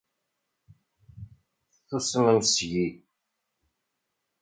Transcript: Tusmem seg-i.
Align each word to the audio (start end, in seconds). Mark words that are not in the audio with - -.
Tusmem 1.87 2.39
seg-i. 2.51 2.87